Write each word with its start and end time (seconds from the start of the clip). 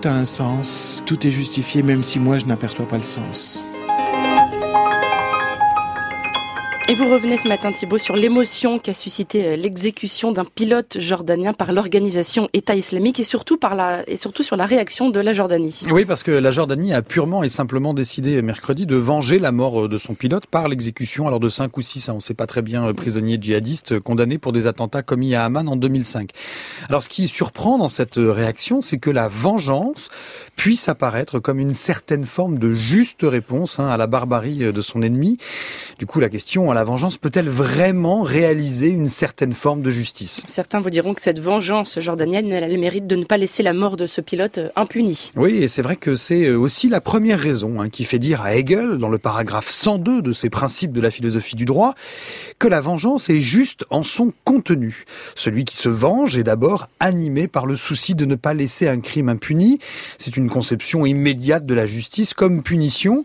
tout 0.00 0.08
a 0.08 0.12
un 0.12 0.24
sens, 0.24 1.02
tout 1.04 1.26
est 1.26 1.30
justifié 1.30 1.82
même 1.82 2.02
si 2.02 2.18
moi 2.18 2.38
je 2.38 2.46
n'aperçois 2.46 2.86
pas 2.86 2.96
le 2.96 3.04
sens. 3.04 3.64
Et 6.90 6.94
vous 6.96 7.08
revenez 7.08 7.38
ce 7.38 7.46
matin, 7.46 7.70
Thibault, 7.70 7.98
sur 7.98 8.16
l'émotion 8.16 8.80
qu'a 8.80 8.94
suscité 8.94 9.46
euh, 9.46 9.54
l'exécution 9.54 10.32
d'un 10.32 10.44
pilote 10.44 10.98
jordanien 10.98 11.52
par 11.52 11.72
l'organisation 11.72 12.48
État 12.52 12.74
islamique 12.74 13.20
et 13.20 13.24
surtout, 13.24 13.56
par 13.56 13.76
la, 13.76 14.02
et 14.10 14.16
surtout 14.16 14.42
sur 14.42 14.56
la 14.56 14.66
réaction 14.66 15.08
de 15.08 15.20
la 15.20 15.32
Jordanie. 15.32 15.82
Oui, 15.92 16.04
parce 16.04 16.24
que 16.24 16.32
la 16.32 16.50
Jordanie 16.50 16.92
a 16.92 17.00
purement 17.00 17.44
et 17.44 17.48
simplement 17.48 17.94
décidé 17.94 18.42
mercredi 18.42 18.86
de 18.86 18.96
venger 18.96 19.38
la 19.38 19.52
mort 19.52 19.84
euh, 19.84 19.88
de 19.88 19.98
son 19.98 20.14
pilote 20.14 20.46
par 20.46 20.66
l'exécution 20.66 21.28
alors 21.28 21.38
de 21.38 21.48
cinq 21.48 21.76
ou 21.76 21.80
six, 21.80 22.08
hein, 22.08 22.14
on 22.14 22.16
ne 22.16 22.22
sait 22.22 22.34
pas 22.34 22.48
très 22.48 22.60
bien, 22.60 22.88
euh, 22.88 22.92
prisonniers 22.92 23.38
djihadistes 23.40 24.00
condamnés 24.00 24.38
pour 24.38 24.50
des 24.50 24.66
attentats 24.66 25.02
commis 25.02 25.36
à 25.36 25.44
Amman 25.44 25.68
en 25.68 25.76
2005. 25.76 26.32
Alors 26.88 27.04
ce 27.04 27.08
qui 27.08 27.28
surprend 27.28 27.78
dans 27.78 27.86
cette 27.86 28.16
réaction, 28.16 28.80
c'est 28.80 28.98
que 28.98 29.10
la 29.10 29.28
vengeance 29.28 30.08
puisse 30.60 30.90
apparaître 30.90 31.38
comme 31.38 31.58
une 31.58 31.72
certaine 31.72 32.24
forme 32.24 32.58
de 32.58 32.74
juste 32.74 33.20
réponse 33.22 33.80
hein, 33.80 33.88
à 33.88 33.96
la 33.96 34.06
barbarie 34.06 34.58
de 34.58 34.80
son 34.82 35.00
ennemi. 35.00 35.38
Du 35.98 36.04
coup, 36.04 36.20
la 36.20 36.28
question 36.28 36.70
à 36.70 36.74
la 36.74 36.84
vengeance 36.84 37.16
peut-elle 37.16 37.48
vraiment 37.48 38.20
réaliser 38.20 38.88
une 38.88 39.08
certaine 39.08 39.54
forme 39.54 39.80
de 39.80 39.90
justice? 39.90 40.42
Certains 40.46 40.80
vous 40.80 40.90
diront 40.90 41.14
que 41.14 41.22
cette 41.22 41.38
vengeance 41.38 41.98
jordanienne, 42.00 42.52
elle 42.52 42.62
a 42.62 42.68
le 42.68 42.76
mérite 42.76 43.06
de 43.06 43.16
ne 43.16 43.24
pas 43.24 43.38
laisser 43.38 43.62
la 43.62 43.72
mort 43.72 43.96
de 43.96 44.04
ce 44.04 44.20
pilote 44.20 44.58
euh, 44.58 44.68
impuni. 44.76 45.32
Oui, 45.34 45.62
et 45.62 45.68
c'est 45.68 45.80
vrai 45.80 45.96
que 45.96 46.14
c'est 46.14 46.44
euh, 46.44 46.58
aussi 46.58 46.90
la 46.90 47.00
première 47.00 47.38
raison 47.38 47.80
hein, 47.80 47.88
qui 47.88 48.04
fait 48.04 48.18
dire 48.18 48.42
à 48.42 48.54
Hegel, 48.54 48.98
dans 48.98 49.08
le 49.08 49.16
paragraphe 49.16 49.70
102 49.70 50.20
de 50.20 50.32
ses 50.34 50.50
principes 50.50 50.92
de 50.92 51.00
la 51.00 51.10
philosophie 51.10 51.56
du 51.56 51.64
droit, 51.64 51.94
que 52.58 52.68
la 52.68 52.82
vengeance 52.82 53.30
est 53.30 53.40
juste 53.40 53.86
en 53.88 54.02
son 54.02 54.30
contenu. 54.44 55.06
Celui 55.36 55.64
qui 55.64 55.76
se 55.76 55.88
venge 55.88 56.36
est 56.36 56.44
d'abord 56.44 56.90
animé 57.00 57.48
par 57.48 57.64
le 57.64 57.76
souci 57.76 58.14
de 58.14 58.26
ne 58.26 58.34
pas 58.34 58.52
laisser 58.52 58.88
un 58.88 59.00
crime 59.00 59.30
impuni. 59.30 59.78
C'est 60.18 60.36
une 60.36 60.49
conception 60.50 61.06
immédiate 61.06 61.64
de 61.64 61.72
la 61.74 61.86
justice 61.86 62.34
comme 62.34 62.62
punition. 62.62 63.24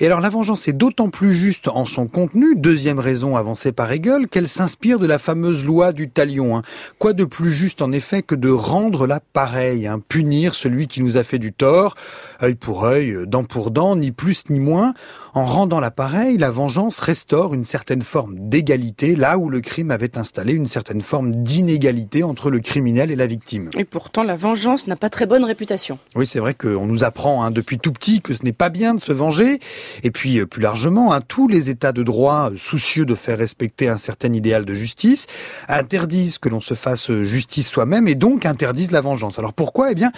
Et 0.00 0.06
alors 0.06 0.20
la 0.20 0.28
vengeance 0.28 0.68
est 0.68 0.74
d'autant 0.74 1.08
plus 1.08 1.32
juste 1.32 1.68
en 1.68 1.86
son 1.86 2.06
contenu, 2.06 2.54
deuxième 2.54 2.98
raison 2.98 3.36
avancée 3.36 3.72
par 3.72 3.90
Hegel, 3.90 4.28
qu'elle 4.28 4.48
s'inspire 4.48 4.98
de 4.98 5.06
la 5.06 5.18
fameuse 5.18 5.64
loi 5.64 5.92
du 5.92 6.10
talion. 6.10 6.56
Hein. 6.56 6.62
Quoi 6.98 7.14
de 7.14 7.24
plus 7.24 7.50
juste 7.50 7.80
en 7.80 7.92
effet 7.92 8.22
que 8.22 8.34
de 8.34 8.50
rendre 8.50 9.06
la 9.06 9.20
pareille, 9.20 9.86
hein, 9.86 10.00
punir 10.06 10.54
celui 10.54 10.86
qui 10.86 11.02
nous 11.02 11.16
a 11.16 11.22
fait 11.22 11.38
du 11.38 11.52
tort, 11.52 11.94
œil 12.42 12.54
pour 12.54 12.84
œil, 12.84 13.16
dent 13.26 13.44
pour 13.44 13.70
dent, 13.70 13.96
ni 13.96 14.12
plus 14.12 14.44
ni 14.50 14.60
moins. 14.60 14.94
En 15.36 15.44
rendant 15.44 15.80
la 15.80 15.90
pareille, 15.90 16.38
la 16.38 16.52
vengeance 16.52 17.00
restaure 17.00 17.54
une 17.54 17.64
certaine 17.64 18.02
forme 18.02 18.48
d'égalité 18.48 19.16
là 19.16 19.36
où 19.36 19.50
le 19.50 19.60
crime 19.60 19.90
avait 19.90 20.16
installé 20.16 20.54
une 20.54 20.68
certaine 20.68 21.00
forme 21.00 21.42
d'inégalité 21.42 22.22
entre 22.22 22.50
le 22.50 22.60
criminel 22.60 23.10
et 23.10 23.16
la 23.16 23.26
victime. 23.26 23.68
Et 23.76 23.82
pourtant, 23.82 24.22
la 24.22 24.36
vengeance 24.36 24.86
n'a 24.86 24.94
pas 24.94 25.10
très 25.10 25.26
bonne 25.26 25.42
réputation. 25.42 25.98
Oui, 26.14 26.24
c'est 26.24 26.38
vrai 26.38 26.54
qu'on 26.54 26.86
nous 26.86 27.02
apprend 27.02 27.42
hein, 27.42 27.50
depuis 27.50 27.80
tout 27.80 27.90
petit 27.90 28.20
que 28.20 28.32
ce 28.32 28.44
n'est 28.44 28.52
pas 28.52 28.68
bien 28.68 28.94
de 28.94 29.00
se 29.00 29.12
venger. 29.12 29.58
Et 30.04 30.12
puis, 30.12 30.38
euh, 30.38 30.46
plus 30.46 30.62
largement, 30.62 31.12
hein, 31.12 31.20
tous 31.20 31.48
les 31.48 31.68
États 31.68 31.90
de 31.90 32.04
droit, 32.04 32.50
euh, 32.52 32.56
soucieux 32.56 33.04
de 33.04 33.16
faire 33.16 33.38
respecter 33.38 33.88
un 33.88 33.96
certain 33.96 34.32
idéal 34.32 34.64
de 34.64 34.74
justice, 34.74 35.26
interdisent 35.66 36.38
que 36.38 36.48
l'on 36.48 36.60
se 36.60 36.74
fasse 36.74 37.10
justice 37.10 37.68
soi-même 37.68 38.06
et 38.06 38.14
donc 38.14 38.46
interdisent 38.46 38.92
la 38.92 39.00
vengeance. 39.00 39.40
Alors 39.40 39.52
pourquoi? 39.52 39.90
Eh 39.90 39.96
bien, 39.96 40.12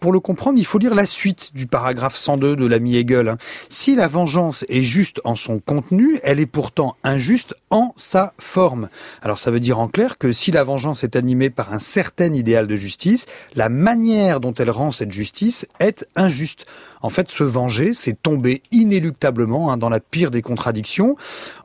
pour 0.00 0.12
le 0.12 0.20
comprendre, 0.20 0.58
il 0.58 0.64
faut 0.64 0.78
lire 0.78 0.94
la 0.94 1.04
suite 1.04 1.50
du 1.54 1.66
paragraphe 1.66 2.16
102 2.16 2.56
de 2.56 2.64
l'ami 2.64 2.96
Hegel. 2.96 3.28
Hein. 3.28 3.36
Si 3.68 3.94
la 3.94 4.08
vengeance 4.08 4.61
est 4.68 4.82
juste 4.82 5.20
en 5.24 5.34
son 5.36 5.58
contenu, 5.58 6.20
elle 6.22 6.40
est 6.40 6.46
pourtant 6.46 6.96
injuste 7.04 7.54
en 7.70 7.92
sa 7.96 8.34
forme. 8.38 8.88
Alors 9.22 9.38
ça 9.38 9.50
veut 9.50 9.60
dire 9.60 9.78
en 9.78 9.88
clair 9.88 10.18
que 10.18 10.32
si 10.32 10.50
la 10.50 10.64
vengeance 10.64 11.04
est 11.04 11.16
animée 11.16 11.50
par 11.50 11.72
un 11.72 11.78
certain 11.78 12.32
idéal 12.32 12.66
de 12.66 12.76
justice, 12.76 13.26
la 13.54 13.68
manière 13.68 14.40
dont 14.40 14.54
elle 14.54 14.70
rend 14.70 14.90
cette 14.90 15.12
justice 15.12 15.66
est 15.80 16.06
injuste. 16.16 16.66
En 17.02 17.10
fait, 17.10 17.28
se 17.28 17.42
venger, 17.42 17.94
c'est 17.94 18.22
tomber 18.22 18.62
inéluctablement 18.70 19.72
hein, 19.72 19.76
dans 19.76 19.88
la 19.88 19.98
pire 19.98 20.30
des 20.30 20.42
contradictions. 20.42 21.16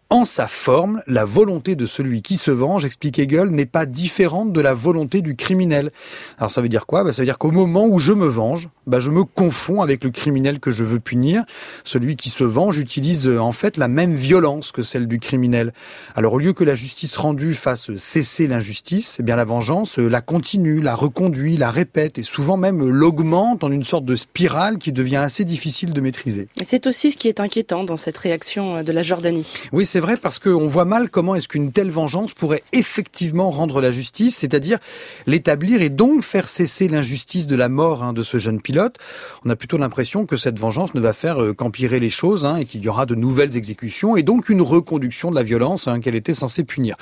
En 0.10 0.24
sa 0.24 0.48
forme, 0.48 1.02
la 1.06 1.26
volonté 1.26 1.76
de 1.76 1.86
celui 1.86 2.22
qui 2.22 2.38
se 2.38 2.50
venge, 2.50 2.86
explique 2.86 3.20
Hegel, 3.20 3.50
n'est 3.50 3.66
pas 3.66 3.86
différente 3.86 4.54
de 4.54 4.62
la 4.62 4.74
volonté 4.74 5.22
du 5.22 5.36
criminel. 5.36 5.92
Alors 6.38 6.50
ça 6.50 6.62
veut 6.62 6.70
dire 6.70 6.86
quoi? 6.86 7.04
Bah, 7.04 7.12
Ça 7.12 7.22
veut 7.22 7.26
dire 7.26 7.38
qu'au 7.38 7.52
moment 7.52 7.86
où 7.88 8.00
je 8.00 8.14
me 8.14 8.26
venge, 8.26 8.70
bah, 8.86 9.02
je 9.02 9.12
me 9.12 9.26
confonds 9.26 9.82
avec 9.82 10.06
le 10.06 10.10
criminel 10.12 10.62
que 10.62 10.72
je 10.72 10.86
veux 10.86 11.02
punir. 11.02 11.44
Celui 11.84 12.16
qui 12.16 12.30
se 12.30 12.46
venge 12.46 12.78
utilise 12.78 13.28
euh, 13.28 13.40
en 13.40 13.52
fait 13.52 13.76
la 13.76 13.90
même 13.90 14.16
violence 14.16 14.72
que 14.72 14.82
celle 14.82 15.10
du 15.10 15.20
criminel. 15.20 15.74
Alors 16.16 16.34
au 16.34 16.40
lieu 16.40 16.54
que 16.54 16.64
la 16.64 16.76
justice 16.76 17.18
rendue 17.18 17.54
fasse 17.54 17.94
cesser 17.98 18.48
l'injustice, 18.48 19.18
eh 19.20 19.24
bien 19.24 19.36
la 19.36 19.44
vengeance 19.44 20.00
euh, 20.00 20.08
la 20.08 20.22
continue, 20.22 20.80
la 20.80 20.96
reconduit, 20.96 21.58
la 21.58 21.70
répète 21.70 22.18
et 22.18 22.24
souvent 22.24 22.56
même 22.56 22.88
l'augmente 22.88 23.66
en 23.66 23.72
une 23.74 23.84
sorte 23.84 24.06
de 24.06 24.16
spirale 24.16 24.78
qui 24.78 24.94
devient 24.94 25.18
assez 25.18 25.44
difficile 25.44 25.92
de 25.92 26.00
maîtriser. 26.00 26.48
Et 26.62 26.64
c'est 26.64 26.88
aussi 26.88 27.12
ce 27.12 27.18
qui 27.18 27.28
est 27.28 27.42
inquiétant 27.42 27.84
dans 27.84 27.98
cette 27.98 28.18
réaction 28.18 28.78
euh, 28.78 28.84
de 28.84 28.94
la 28.94 29.04
Jordanie. 29.04 29.60
Oui, 29.74 29.86
c'est 29.86 29.97
vrai 30.00 30.16
parce 30.22 30.40
qu'on 30.40 30.68
voit 30.68 30.86
mal 30.86 31.10
comment 31.10 31.36
est-ce 31.36 31.48
qu'une 31.48 31.72
telle 31.72 31.92
vengeance 31.92 32.34
pourrait 32.34 32.64
effectivement 32.74 33.52
rendre 33.52 33.80
la 33.80 33.92
justice, 33.92 34.38
c'est-à-dire 34.38 34.80
l'établir 35.28 35.82
et 35.82 35.90
donc 35.90 36.24
faire 36.24 36.50
cesser 36.50 36.88
l'injustice 36.88 37.48
de 37.48 37.56
la 37.56 37.70
mort 37.70 38.04
hein, 38.04 38.14
de 38.14 38.24
ce 38.24 38.40
jeune 38.40 38.62
pilote. 38.62 38.98
On 39.46 39.50
a 39.50 39.56
plutôt 39.56 39.78
l'impression 39.78 40.26
que 40.26 40.38
cette 40.38 40.60
vengeance 40.60 40.96
ne 40.96 41.00
va 41.00 41.14
faire 41.14 41.42
euh, 41.42 41.54
qu'empirer 41.54 42.00
les 42.00 42.10
choses 42.10 42.46
hein, 42.46 42.58
et 42.58 42.66
qu'il 42.66 42.82
y 42.82 42.90
aura 42.90 43.06
de 43.06 43.16
nouvelles 43.16 43.56
exécutions 43.56 44.18
et 44.18 44.24
donc 44.24 44.50
une 44.50 44.62
reconduction 44.62 45.30
de 45.30 45.36
la 45.36 45.44
violence 45.44 45.88
hein, 45.88 46.00
qu'elle 46.00 46.16
était 46.16 46.34
censée 46.34 46.64
punir. 46.64 46.96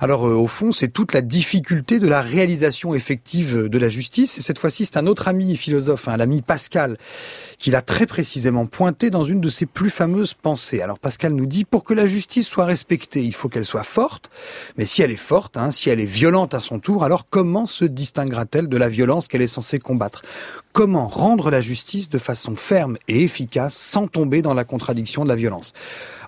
Alors 0.00 0.26
euh, 0.26 0.34
au 0.34 0.46
fond, 0.46 0.72
c'est 0.72 0.88
toute 0.88 1.14
la 1.14 1.22
difficulté 1.22 1.98
de 1.98 2.08
la 2.08 2.20
réalisation 2.20 2.94
effective 2.94 3.68
de 3.68 3.78
la 3.78 3.88
justice 3.88 4.38
et 4.38 4.42
cette 4.42 4.58
fois-ci 4.58 4.84
c'est 4.84 4.96
un 4.96 5.06
autre 5.06 5.28
ami 5.28 5.56
philosophe, 5.56 6.06
l'ami 6.06 6.42
Pascal, 6.42 6.98
qui 7.58 7.70
l'a 7.70 7.82
très 7.82 8.06
précisément 8.06 8.66
pointé 8.66 9.10
dans 9.10 9.24
une 9.24 9.40
de 9.40 9.48
ses 9.48 9.66
plus 9.66 9.90
fameuses 9.90 10.34
pensées. 10.34 10.80
Alors 10.80 10.98
Pascal 10.98 11.32
nous 11.32 11.46
dit 11.46 11.64
pour 11.64 11.84
que 11.84 11.94
la 11.94 12.06
justice 12.06 12.37
soit 12.42 12.64
respectée, 12.64 13.22
il 13.22 13.34
faut 13.34 13.48
qu'elle 13.48 13.64
soit 13.64 13.82
forte. 13.82 14.30
Mais 14.76 14.84
si 14.84 15.02
elle 15.02 15.10
est 15.10 15.16
forte, 15.16 15.56
hein, 15.56 15.70
si 15.70 15.90
elle 15.90 16.00
est 16.00 16.04
violente 16.04 16.54
à 16.54 16.60
son 16.60 16.78
tour, 16.78 17.04
alors 17.04 17.28
comment 17.28 17.66
se 17.66 17.84
distinguera-t-elle 17.84 18.68
de 18.68 18.76
la 18.76 18.88
violence 18.88 19.28
qu'elle 19.28 19.42
est 19.42 19.46
censée 19.46 19.78
combattre? 19.78 20.22
Comment 20.72 21.08
rendre 21.08 21.50
la 21.50 21.60
justice 21.60 22.08
de 22.08 22.18
façon 22.18 22.54
ferme 22.54 22.98
et 23.08 23.24
efficace 23.24 23.74
sans 23.74 24.06
tomber 24.06 24.42
dans 24.42 24.54
la 24.54 24.64
contradiction 24.64 25.24
de 25.24 25.28
la 25.28 25.34
violence? 25.34 25.72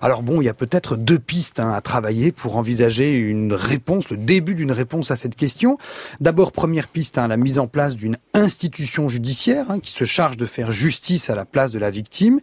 Alors 0.01 0.23
bon, 0.23 0.41
il 0.41 0.45
y 0.45 0.49
a 0.49 0.53
peut-être 0.55 0.95
deux 0.95 1.19
pistes 1.19 1.59
hein, 1.59 1.73
à 1.73 1.81
travailler 1.81 2.31
pour 2.31 2.57
envisager 2.57 3.13
une 3.13 3.53
réponse, 3.53 4.09
le 4.09 4.17
début 4.17 4.55
d'une 4.55 4.71
réponse 4.71 5.11
à 5.11 5.15
cette 5.15 5.35
question. 5.35 5.77
D'abord, 6.19 6.51
première 6.51 6.87
piste, 6.87 7.19
hein, 7.19 7.27
la 7.27 7.37
mise 7.37 7.59
en 7.59 7.67
place 7.67 7.95
d'une 7.95 8.17
institution 8.33 9.09
judiciaire 9.09 9.67
qui 9.83 9.91
se 9.91 10.05
charge 10.05 10.37
de 10.37 10.47
faire 10.47 10.71
justice 10.71 11.29
à 11.29 11.35
la 11.35 11.45
place 11.45 11.71
de 11.71 11.77
la 11.77 11.91
victime. 11.91 12.39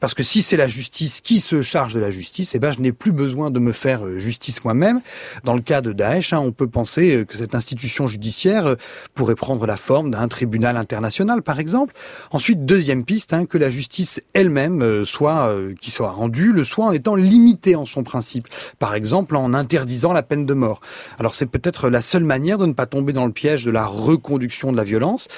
Parce 0.00 0.12
que 0.12 0.22
si 0.22 0.42
c'est 0.42 0.58
la 0.58 0.68
justice 0.68 1.22
qui 1.22 1.40
se 1.40 1.62
charge 1.62 1.94
de 1.94 2.00
la 2.00 2.10
justice, 2.10 2.54
eh 2.54 2.58
ben 2.58 2.72
je 2.72 2.80
n'ai 2.80 2.92
plus 2.92 3.07
besoin 3.12 3.50
de 3.50 3.58
me 3.58 3.72
faire 3.72 4.04
euh, 4.04 4.18
justice 4.18 4.64
moi-même. 4.64 5.00
Dans 5.44 5.54
le 5.54 5.60
cas 5.60 5.80
de 5.80 5.92
Daesh, 5.92 6.32
hein, 6.32 6.40
on 6.40 6.52
peut 6.52 6.66
penser 6.66 7.16
euh, 7.16 7.24
que 7.24 7.36
cette 7.36 7.54
institution 7.54 8.06
judiciaire 8.06 8.66
euh, 8.66 8.74
pourrait 9.14 9.34
prendre 9.34 9.66
la 9.66 9.76
forme 9.76 10.10
d'un 10.10 10.28
tribunal 10.28 10.76
international, 10.76 11.42
par 11.42 11.60
exemple. 11.60 11.94
Ensuite, 12.30 12.64
deuxième 12.64 13.04
piste, 13.04 13.32
hein, 13.32 13.46
que 13.46 13.58
la 13.58 13.70
justice 13.70 14.22
elle-même 14.34 15.04
soit 15.04 15.54
qui 15.80 15.90
soit 15.90 16.10
rendue, 16.10 16.52
le 16.52 16.64
soit 16.64 16.86
en 16.86 16.92
étant 16.92 17.14
limitée 17.14 17.76
en 17.76 17.86
son 17.86 18.02
principe. 18.02 18.48
Par 18.78 18.94
exemple, 18.94 19.36
en 19.36 19.54
interdisant 19.54 20.12
la 20.12 20.22
peine 20.22 20.46
de 20.46 20.54
mort. 20.54 20.80
Alors 21.18 21.34
c'est 21.34 21.46
peut-être 21.46 21.88
la 21.88 22.02
seule 22.02 22.24
manière 22.24 22.58
de 22.58 22.66
ne 22.66 22.72
pas 22.72 22.86
tomber 22.86 23.12
dans 23.12 23.26
le 23.26 23.32
piège 23.32 23.64
de 23.64 23.70
la 23.70 23.86
reconduction 23.86 24.72
de 24.72 24.76
la 24.76 24.84
violence. 24.84 25.28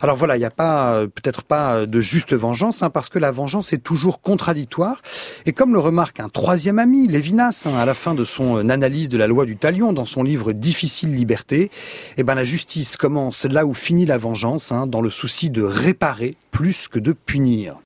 Alors 0.00 0.16
voilà, 0.16 0.36
il 0.36 0.40
n'y 0.40 0.44
a 0.44 0.50
pas 0.50 1.06
peut-être 1.06 1.42
pas 1.42 1.86
de 1.86 2.00
juste 2.00 2.34
vengeance, 2.34 2.82
hein, 2.82 2.90
parce 2.90 3.08
que 3.08 3.18
la 3.18 3.30
vengeance 3.30 3.72
est 3.72 3.82
toujours 3.82 4.20
contradictoire. 4.20 5.02
Et 5.46 5.52
comme 5.52 5.72
le 5.72 5.78
remarque 5.78 6.20
un 6.20 6.28
troisième 6.28 6.78
ami, 6.78 7.08
Lévinas, 7.20 7.64
hein, 7.66 7.76
à 7.76 7.84
la 7.84 7.92
fin 7.92 8.14
de 8.14 8.24
son 8.24 8.56
euh, 8.56 8.70
analyse 8.70 9.10
de 9.10 9.18
la 9.18 9.26
loi 9.26 9.44
du 9.44 9.58
talion, 9.58 9.92
dans 9.92 10.06
son 10.06 10.22
livre 10.22 10.52
Difficile 10.52 11.14
liberté, 11.14 11.70
eh 12.16 12.22
ben 12.22 12.34
la 12.34 12.44
justice 12.44 12.96
commence 12.96 13.44
là 13.44 13.66
où 13.66 13.74
finit 13.74 14.06
la 14.06 14.16
vengeance, 14.16 14.72
hein, 14.72 14.86
dans 14.86 15.02
le 15.02 15.10
souci 15.10 15.50
de 15.50 15.62
réparer 15.62 16.36
plus 16.50 16.88
que 16.88 16.98
de 16.98 17.12
punir. 17.12 17.76